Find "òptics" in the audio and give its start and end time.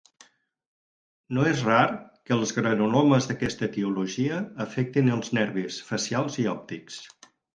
6.57-7.01